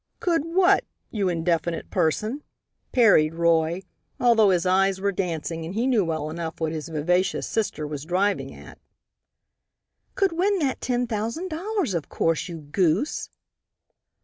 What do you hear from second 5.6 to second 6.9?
and he knew well enough what his